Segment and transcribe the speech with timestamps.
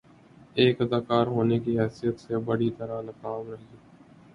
[0.55, 3.65] ایک اداکار ہونے کی حیثیت سے بری طرح ناکام رہی